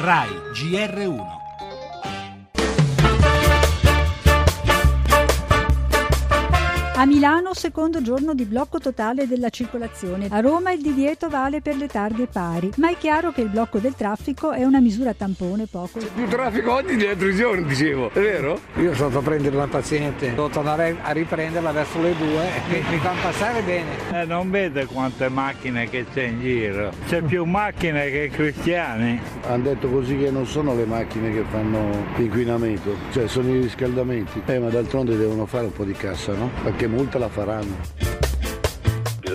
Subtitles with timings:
[0.00, 1.39] RAI GR1
[7.00, 10.28] A Milano secondo giorno di blocco totale della circolazione.
[10.28, 13.78] A Roma il divieto vale per le targhe pari, ma è chiaro che il blocco
[13.78, 15.98] del traffico è una misura tampone poco.
[15.98, 18.60] C'è più traffico oggi di altri giorni, dicevo, è vero?
[18.76, 22.98] Io sono a prendere la paziente, devo tornare a riprenderla verso le due mi, mi
[22.98, 24.20] fanno passare bene.
[24.20, 29.18] Eh, non vede quante macchine che c'è in giro, c'è più macchine che cristiani.
[29.46, 34.42] Hanno detto così che non sono le macchine che fanno l'inquinamento, cioè sono i riscaldamenti.
[34.44, 36.50] Eh, ma d'altronde devono fare un po' di cassa, no?
[36.62, 37.99] Perché multa la faranno.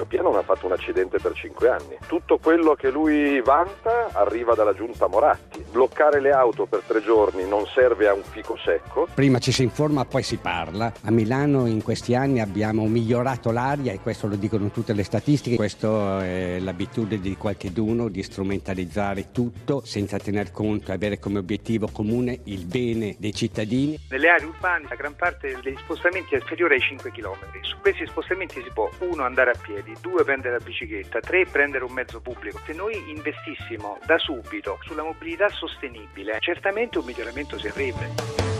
[0.04, 1.98] Piano non ha fatto un accidente per cinque anni.
[2.08, 5.64] Tutto quello che lui vanta arriva dalla giunta Moratti.
[5.72, 9.08] Bloccare le auto per tre giorni non serve a un fico secco.
[9.14, 10.92] Prima ci si informa, poi si parla.
[11.04, 15.56] A Milano in questi anni abbiamo migliorato l'aria e questo lo dicono tutte le statistiche.
[15.56, 21.88] Questa è l'abitudine di qualcheduno di strumentalizzare tutto senza tener conto e avere come obiettivo
[21.92, 24.00] comune il bene dei cittadini.
[24.10, 27.38] Nelle aree urbane la gran parte degli spostamenti è inferiore ai 5 km.
[27.62, 31.84] Su questi spostamenti si può uno andare a piedi, due prendere la bicicletta, tre prendere
[31.84, 32.60] un mezzo pubblico.
[32.66, 38.55] Se noi investissimo da subito sulla mobilità sostenibile, certamente un miglioramento si avrebbe.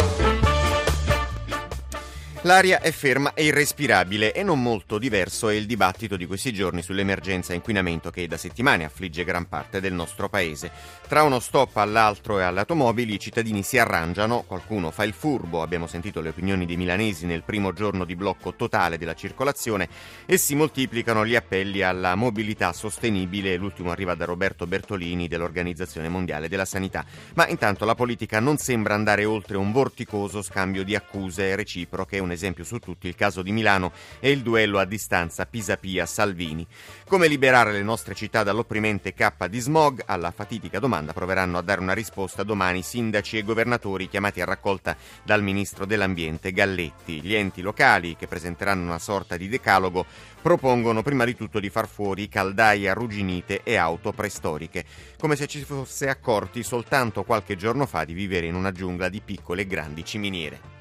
[2.46, 6.84] L'aria è ferma e irrespirabile e non molto diverso è il dibattito di questi giorni
[6.84, 10.70] sull'emergenza inquinamento che da settimane affligge gran parte del nostro paese.
[11.08, 15.64] Tra uno stop all'altro e alle automobili i cittadini si arrangiano, qualcuno fa il furbo,
[15.64, 19.90] abbiamo sentito le opinioni dei milanesi nel primo giorno di blocco totale della circolazione
[20.28, 26.48] e si moltiplicano gli appelli alla mobilità sostenibile, l'ultimo arriva da Roberto Bertolini dell'Organizzazione Mondiale
[26.48, 27.04] della Sanità.
[27.34, 32.34] Ma intanto la politica non sembra andare oltre un vorticoso scambio di accuse reciproche, un
[32.36, 36.68] esempio su tutti il caso di Milano e il duello a distanza Pisapia-Salvini.
[37.08, 40.04] Come liberare le nostre città dall'opprimente cappa di smog?
[40.06, 44.96] Alla fatidica domanda proveranno a dare una risposta domani sindaci e governatori chiamati a raccolta
[45.24, 47.22] dal ministro dell'Ambiente Galletti.
[47.22, 50.06] Gli enti locali, che presenteranno una sorta di decalogo,
[50.42, 54.86] propongono prima di tutto di far fuori caldaie arrugginite e auto preistoriche,
[55.18, 59.22] come se ci fosse accorti soltanto qualche giorno fa di vivere in una giungla di
[59.22, 60.75] piccole e grandi ciminiere.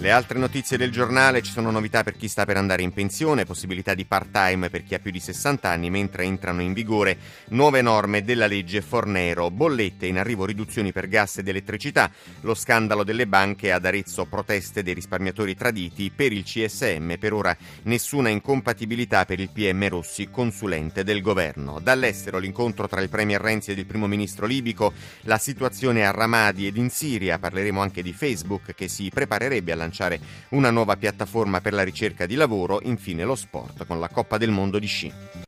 [0.00, 3.44] Le altre notizie del giornale ci sono novità per chi sta per andare in pensione,
[3.44, 7.82] possibilità di part-time per chi ha più di 60 anni, mentre entrano in vigore nuove
[7.82, 13.26] norme della legge Fornero, bollette in arrivo riduzioni per gas ed elettricità, lo scandalo delle
[13.26, 19.40] banche ad Arezzo, proteste dei risparmiatori traditi per il CSM, per ora nessuna incompatibilità per
[19.40, 21.80] il PM Rossi, consulente del governo.
[21.82, 24.92] Dall'estero l'incontro tra il Premier Renzi ed il primo ministro libico,
[25.22, 29.86] la situazione a Ramadi ed in Siria, parleremo anche di Facebook che si preparerebbe alla
[29.88, 34.36] lanciare una nuova piattaforma per la ricerca di lavoro, infine lo sport con la Coppa
[34.36, 35.47] del Mondo di sci.